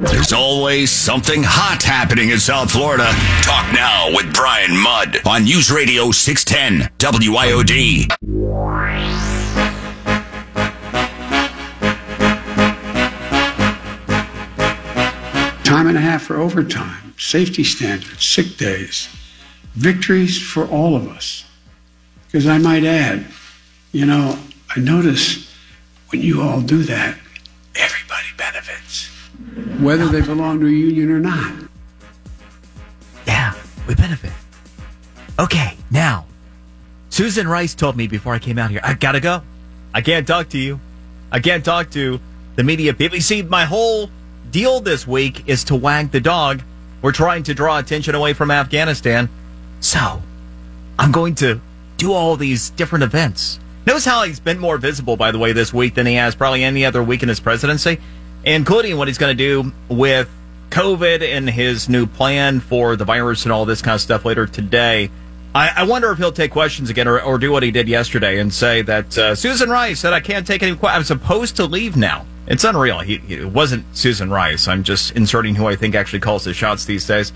[0.00, 3.10] There's always something hot happening in South Florida.
[3.42, 8.08] Talk now with Brian Mudd on News Radio 610 WIOD.
[15.64, 19.08] Time and a half for overtime, safety standards, sick days,
[19.74, 21.44] victories for all of us.
[22.26, 23.26] Because I might add,
[23.92, 24.38] you know,
[24.74, 25.52] I notice
[26.10, 27.18] when you all do that,
[27.76, 29.10] everybody benefits,
[29.80, 31.52] whether they belong to a union or not.
[33.26, 33.54] Yeah,
[33.86, 34.32] we benefit.
[35.38, 36.26] Okay, now,
[37.10, 39.42] Susan Rice told me before I came out here, I gotta go.
[39.92, 40.80] I can't talk to you.
[41.30, 42.20] I can't talk to
[42.56, 43.16] the media people.
[43.16, 44.10] You see, my whole
[44.50, 46.62] deal this week is to wag the dog.
[47.02, 49.28] We're trying to draw attention away from Afghanistan.
[49.80, 50.22] So,
[50.98, 51.60] I'm going to
[51.96, 53.58] do all these different events.
[53.86, 56.64] Notice how he's been more visible, by the way, this week than he has probably
[56.64, 58.00] any other week in his presidency,
[58.44, 60.30] including what he's going to do with
[60.70, 64.46] COVID and his new plan for the virus and all this kind of stuff later
[64.46, 65.10] today.
[65.54, 68.40] I, I wonder if he'll take questions again or, or, do what he did yesterday
[68.40, 71.10] and say that uh, Susan Rice said, I can't take any questions.
[71.12, 72.26] I'm supposed to leave now.
[72.48, 72.98] It's unreal.
[73.00, 74.66] He, he, it wasn't Susan Rice.
[74.66, 77.32] I'm just inserting who I think actually calls the shots these days.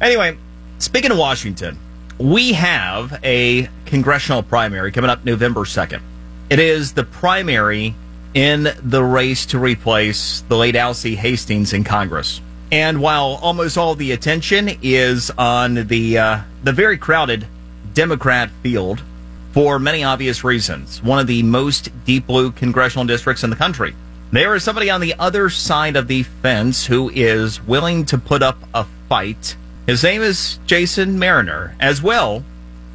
[0.00, 0.38] Anyway,
[0.78, 1.76] speaking of Washington,
[2.18, 6.00] we have a congressional primary coming up November 2nd.
[6.48, 7.96] It is the primary
[8.36, 12.42] in the race to replace the late Alcee Hastings in Congress.
[12.70, 17.46] And while almost all the attention is on the uh, the very crowded
[17.94, 19.00] Democrat field
[19.52, 23.96] for many obvious reasons, one of the most deep blue congressional districts in the country,
[24.32, 28.42] there is somebody on the other side of the fence who is willing to put
[28.42, 29.56] up a fight.
[29.86, 32.44] His name is Jason Mariner, as well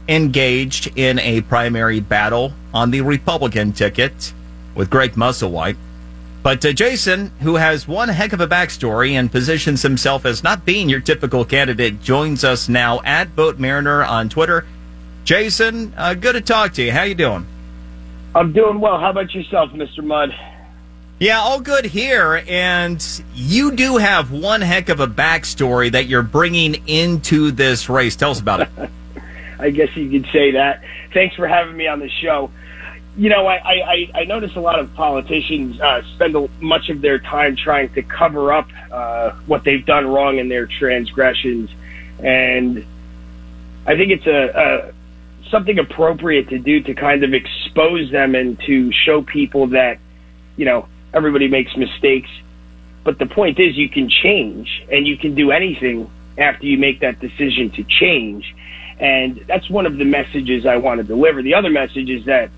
[0.08, 4.34] engaged in a primary battle on the Republican ticket
[4.76, 5.78] with Greg Musselwhite.
[6.44, 10.66] But uh, Jason, who has one heck of a backstory and positions himself as not
[10.66, 14.66] being your typical candidate, joins us now at Vote Mariner on Twitter.
[15.24, 16.92] Jason, uh, good to talk to you.
[16.92, 17.46] How you doing?
[18.34, 19.00] I'm doing well.
[19.00, 20.04] How about yourself, Mr.
[20.04, 20.34] Mudd?
[21.20, 22.44] Yeah, all good here.
[22.48, 28.16] And you do have one heck of a backstory that you're bringing into this race.
[28.16, 28.70] Tell us about it.
[29.60, 30.82] I guess you could say that.
[31.14, 32.50] Thanks for having me on the show
[33.18, 37.20] you know, I, I, I notice a lot of politicians uh, spend much of their
[37.20, 41.70] time trying to cover up uh, what they've done wrong in their transgressions,
[42.20, 42.86] and
[43.86, 48.58] I think it's a, a something appropriate to do to kind of expose them and
[48.62, 50.00] to show people that,
[50.56, 52.30] you know, everybody makes mistakes,
[53.04, 57.02] but the point is you can change and you can do anything after you make
[57.02, 58.56] that decision to change,
[59.00, 61.42] and that's one of the messages I want to deliver.
[61.42, 62.50] The other message is that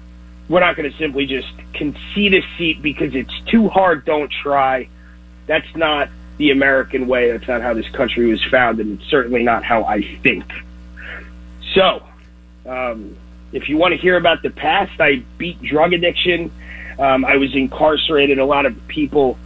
[0.49, 4.05] we're not going to simply just concede a seat because it's too hard.
[4.05, 4.89] Don't try.
[5.47, 7.31] That's not the American way.
[7.31, 8.87] That's not how this country was founded.
[8.87, 10.45] It's certainly not how I think.
[11.73, 12.03] So,
[12.65, 13.15] um,
[13.51, 16.51] if you want to hear about the past, I beat drug addiction.
[16.99, 18.39] Um, I was incarcerated.
[18.39, 19.37] A lot of people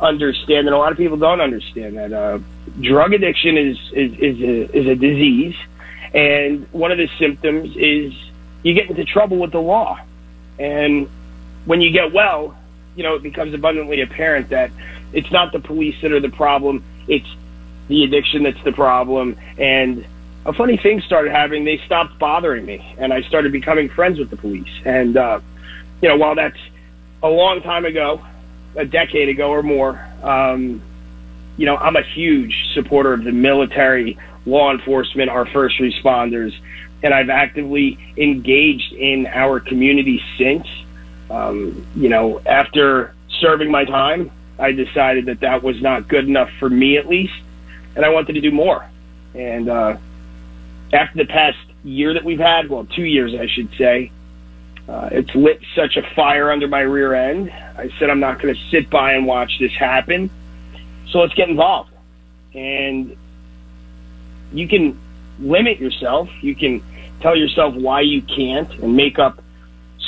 [0.00, 2.38] understand, and a lot of people don't understand that uh,
[2.80, 5.56] drug addiction is is is a, is a disease,
[6.12, 8.12] and one of the symptoms is
[8.62, 9.98] you get into trouble with the law.
[10.58, 11.08] And
[11.64, 12.56] when you get well,
[12.96, 14.70] you know, it becomes abundantly apparent that
[15.12, 16.84] it's not the police that are the problem.
[17.08, 17.28] It's
[17.88, 19.36] the addiction that's the problem.
[19.58, 20.06] And
[20.46, 21.64] a funny thing started happening.
[21.64, 24.70] They stopped bothering me and I started becoming friends with the police.
[24.84, 25.40] And, uh,
[26.02, 26.58] you know, while that's
[27.22, 28.24] a long time ago,
[28.76, 30.82] a decade ago or more, um,
[31.56, 36.52] you know, I'm a huge supporter of the military, law enforcement, our first responders
[37.04, 40.66] and I've actively engaged in our community since.
[41.30, 46.50] Um, you know, after serving my time, I decided that that was not good enough
[46.58, 47.34] for me, at least,
[47.94, 48.88] and I wanted to do more.
[49.34, 49.98] And uh,
[50.92, 54.10] after the past year that we've had, well, two years, I should say,
[54.88, 57.50] uh, it's lit such a fire under my rear end.
[57.50, 60.30] I said I'm not going to sit by and watch this happen.
[61.08, 61.90] So let's get involved.
[62.54, 63.16] And
[64.52, 64.98] you can
[65.38, 66.28] limit yourself.
[66.42, 66.82] You can
[67.20, 69.42] tell yourself why you can't and make up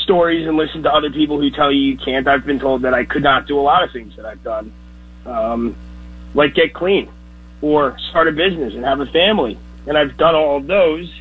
[0.02, 2.28] stories and listen to other people who tell you you can't.
[2.28, 4.72] I've been told that I could not do a lot of things that I've done,
[5.24, 5.76] um,
[6.34, 7.10] like get clean
[7.60, 9.58] or start a business and have a family.
[9.86, 11.12] And I've done all of those.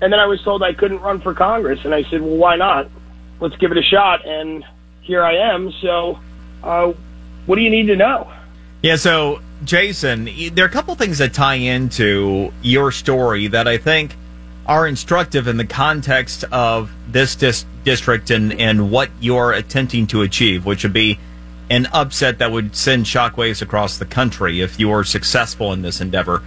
[0.00, 1.84] And then I was told I couldn't run for Congress.
[1.84, 2.88] And I said, well, why not?
[3.40, 4.26] Let's give it a shot.
[4.26, 4.64] And
[5.02, 5.72] here I am.
[5.80, 6.18] So,
[6.62, 6.92] uh,
[7.46, 8.32] what do you need to know?
[8.82, 13.78] Yeah, so Jason, there are a couple things that tie into your story that I
[13.78, 14.16] think
[14.66, 20.22] are instructive in the context of this dis- district and, and what you're attempting to
[20.22, 21.18] achieve, which would be
[21.70, 26.00] an upset that would send shockwaves across the country if you were successful in this
[26.00, 26.42] endeavor.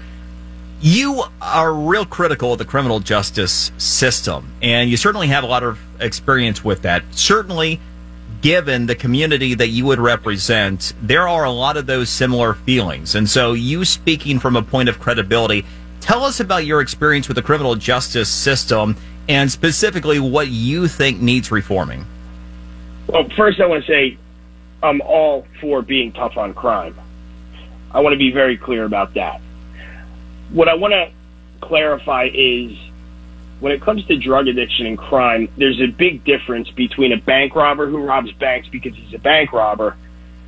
[0.82, 5.64] You are real critical of the criminal justice system, and you certainly have a lot
[5.64, 7.04] of experience with that.
[7.12, 7.80] Certainly,
[8.42, 13.16] given the community that you would represent, there are a lot of those similar feelings.
[13.16, 15.66] And so, you speaking from a point of credibility,
[16.06, 18.96] tell us about your experience with the criminal justice system
[19.28, 22.06] and specifically what you think needs reforming.
[23.08, 24.18] Well, first, I want to say
[24.84, 26.96] I'm all for being tough on crime.
[27.92, 29.42] I want to be very clear about that.
[30.52, 31.12] What I want to
[31.62, 32.78] clarify is
[33.60, 37.56] when it comes to drug addiction and crime, there's a big difference between a bank
[37.56, 39.98] robber who robs banks because he's a bank robber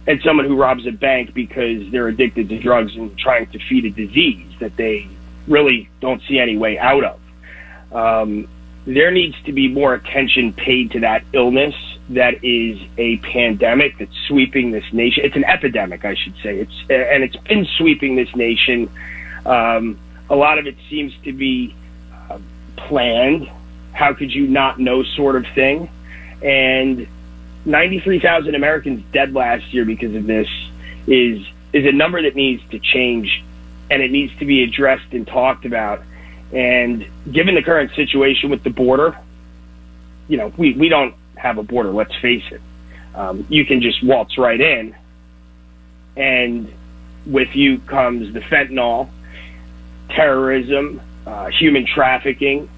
[0.05, 3.85] and someone who robs a bank because they're addicted to drugs and trying to feed
[3.85, 5.07] a disease that they
[5.47, 7.19] really don't see any way out of.
[7.93, 8.47] Um,
[8.85, 11.75] there needs to be more attention paid to that illness
[12.09, 15.25] that is a pandemic that's sweeping this nation.
[15.25, 16.59] It's an epidemic, I should say.
[16.59, 18.89] It's and it's been sweeping this nation.
[19.45, 19.99] Um,
[20.29, 21.75] a lot of it seems to be
[22.29, 22.39] uh,
[22.77, 23.49] planned.
[23.93, 25.89] How could you not know, sort of thing?
[26.41, 27.07] And
[27.65, 30.47] 93,000 Americans dead last year because of this
[31.07, 33.43] is is a number that needs to change,
[33.89, 36.03] and it needs to be addressed and talked about.
[36.51, 39.17] And given the current situation with the border,
[40.27, 41.91] you know, we, we don't have a border.
[41.91, 42.61] Let's face it.
[43.15, 44.95] Um, you can just waltz right in,
[46.15, 46.71] and
[47.25, 49.09] with you comes the fentanyl,
[50.09, 52.69] terrorism, uh, human trafficking,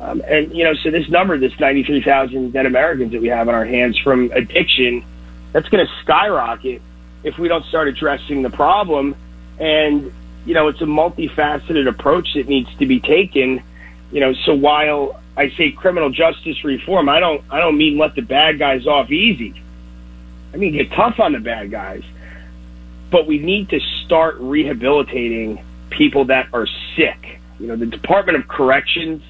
[0.00, 3.54] um, and you know, so this number, this 93,000 dead Americans that we have on
[3.54, 5.04] our hands from addiction,
[5.52, 6.82] that's going to skyrocket
[7.22, 9.14] if we don't start addressing the problem.
[9.58, 10.12] And
[10.44, 13.62] you know, it's a multifaceted approach that needs to be taken.
[14.12, 18.14] You know, so while I say criminal justice reform, I don't I don't mean let
[18.14, 19.60] the bad guys off easy.
[20.52, 22.02] I mean get tough on the bad guys.
[23.10, 26.66] But we need to start rehabilitating people that are
[26.96, 27.40] sick.
[27.58, 29.22] You know, the Department of Corrections,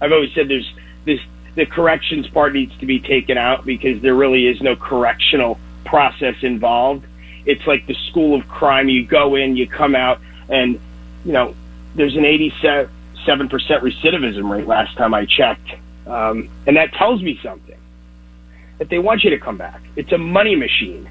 [0.00, 0.70] I've always said there's
[1.04, 1.20] this
[1.54, 6.36] the corrections part needs to be taken out because there really is no correctional process
[6.42, 7.04] involved.
[7.46, 8.88] It's like the school of crime.
[8.88, 10.80] You go in, you come out, and
[11.24, 11.54] you know
[11.94, 15.70] there's an 87 percent recidivism rate last time I checked,
[16.06, 17.78] um, and that tells me something
[18.78, 19.82] that they want you to come back.
[19.96, 21.08] It's a money machine,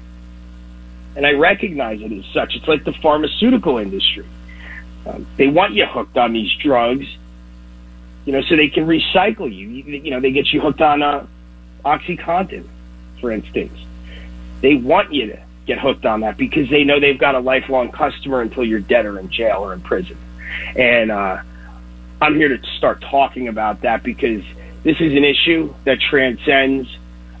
[1.16, 2.56] and I recognize it as such.
[2.56, 4.26] It's like the pharmaceutical industry.
[5.06, 7.06] Um, they want you hooked on these drugs,
[8.24, 9.68] you know, so they can recycle you.
[9.68, 11.26] You, you know, they get you hooked on uh,
[11.84, 12.66] OxyContin,
[13.20, 13.78] for instance.
[14.60, 17.92] They want you to get hooked on that because they know they've got a lifelong
[17.92, 20.16] customer until you're dead or in jail or in prison.
[20.74, 21.42] And uh,
[22.22, 24.42] I'm here to start talking about that because
[24.82, 26.88] this is an issue that transcends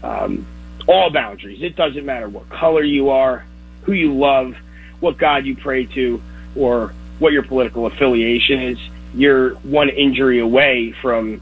[0.02, 0.46] um,
[0.86, 1.62] all boundaries.
[1.62, 3.46] It doesn't matter what color you are,
[3.82, 4.54] who you love,
[5.00, 6.22] what God you pray to,
[6.54, 8.78] or what your political affiliation is.
[9.14, 11.40] You're one injury away from,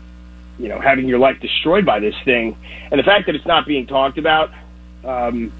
[0.57, 2.57] you know, having your life destroyed by this thing.
[2.93, 4.53] And the fact that it's not being talked about,
[5.05, 5.53] um,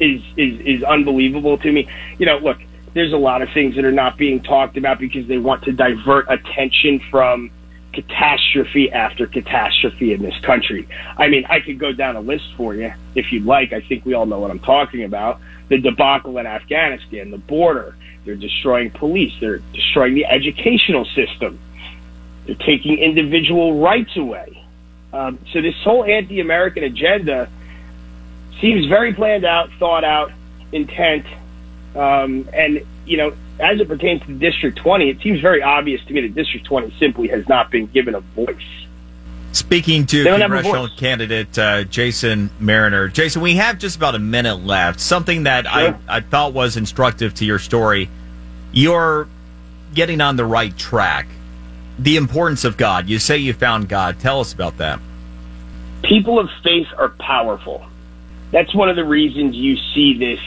[0.00, 1.88] is is is unbelievable to me.
[2.18, 2.58] You know, look,
[2.94, 5.72] there's a lot of things that are not being talked about because they want to
[5.72, 7.50] divert attention from
[7.92, 10.88] catastrophe after catastrophe in this country.
[11.16, 13.72] I mean, I could go down a list for you if you'd like.
[13.72, 15.40] I think we all know what I'm talking about.
[15.68, 21.58] The debacle in Afghanistan, the border, they're destroying police, they're destroying the educational system,
[22.46, 24.64] they're taking individual rights away.
[25.12, 27.48] Um, so this whole anti-American agenda
[28.60, 30.32] seems very planned out, thought out,
[30.72, 31.26] intent,
[31.94, 36.12] um, and you know, as it pertains to District 20, it seems very obvious to
[36.12, 38.56] me that District 20 simply has not been given a voice.
[39.52, 45.00] Speaking to congressional candidate uh, Jason Mariner, Jason, we have just about a minute left.
[45.00, 45.98] Something that sure.
[46.08, 48.08] I, I thought was instructive to your story.
[48.70, 49.26] You're
[49.92, 51.26] getting on the right track.
[51.98, 53.08] The importance of God.
[53.08, 54.20] You say you found God.
[54.20, 55.00] Tell us about that.
[56.02, 57.84] People of faith are powerful.
[58.50, 60.40] That's one of the reasons you see this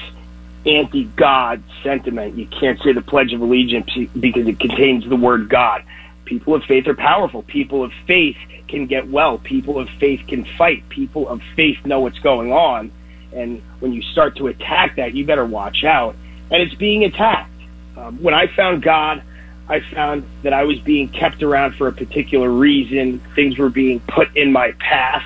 [0.65, 2.37] anti-God sentiment.
[2.37, 5.83] You can't say the Pledge of Allegiance because it contains the word God.
[6.25, 7.43] People of faith are powerful.
[7.43, 9.37] People of faith can get well.
[9.37, 10.87] People of faith can fight.
[10.89, 12.91] People of faith know what's going on.
[13.33, 16.15] And when you start to attack that, you better watch out.
[16.51, 17.51] And it's being attacked.
[17.97, 19.21] Um, when I found God,
[19.67, 23.19] I found that I was being kept around for a particular reason.
[23.35, 25.25] Things were being put in my path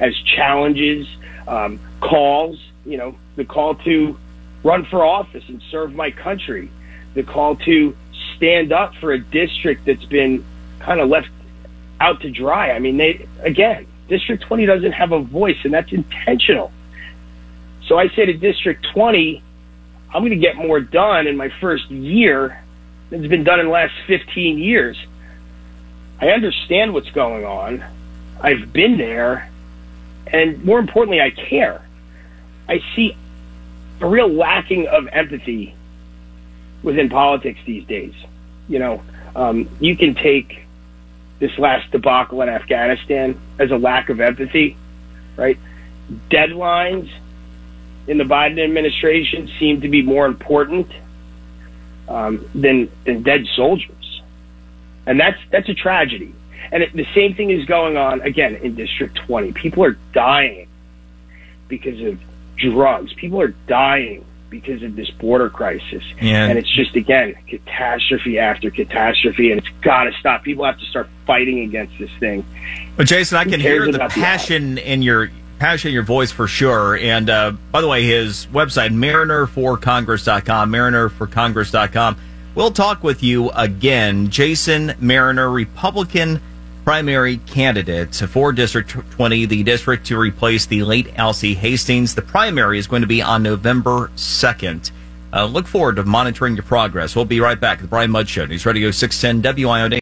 [0.00, 1.06] as challenges
[1.46, 4.18] um, calls, you know, the call to
[4.62, 6.70] run for office and serve my country,
[7.14, 7.96] the call to
[8.36, 10.44] stand up for a district that's been
[10.78, 11.28] kind of left
[12.00, 12.72] out to dry.
[12.72, 16.72] I mean, they again, District 20 doesn't have a voice, and that's intentional.
[17.86, 19.42] So I say to District 20,
[20.12, 22.62] I'm going to get more done in my first year
[23.10, 24.98] than has been done in the last 15 years.
[26.20, 27.84] I understand what's going on.
[28.40, 29.50] I've been there.
[30.26, 31.82] And more importantly, I care.
[32.68, 33.16] I see
[34.00, 35.74] a real lacking of empathy
[36.82, 38.14] within politics these days.
[38.68, 39.02] You know,
[39.36, 40.62] um, you can take
[41.38, 44.76] this last debacle in Afghanistan as a lack of empathy,
[45.36, 45.58] right?
[46.30, 47.10] Deadlines
[48.06, 50.90] in the Biden administration seem to be more important
[52.08, 54.22] um, than than dead soldiers,
[55.06, 56.34] and that's that's a tragedy.
[56.70, 59.52] And it, the same thing is going on again in District 20.
[59.52, 60.68] People are dying
[61.68, 62.20] because of
[62.56, 63.12] drugs.
[63.14, 66.04] People are dying because of this border crisis.
[66.20, 66.46] Yeah.
[66.46, 70.44] And it's just, again, catastrophe after catastrophe, and it's got to stop.
[70.44, 72.44] People have to start fighting against this thing.
[72.96, 76.02] But Jason, I Who can hear the about the passion in your passion in your
[76.02, 76.96] voice for sure.
[76.96, 82.16] And uh, by the way, his website, marinerforcongress.com, marinerforcongress.com.
[82.54, 84.28] We'll talk with you again.
[84.28, 86.42] Jason Mariner, Republican
[86.84, 92.14] primary candidate for District 20, the district to replace the late Alcee Hastings.
[92.14, 94.90] The primary is going to be on November 2nd.
[95.32, 97.16] Uh, look forward to monitoring your progress.
[97.16, 97.80] We'll be right back.
[97.80, 99.90] The Brian Mudd Show, News Radio 610 WIOD.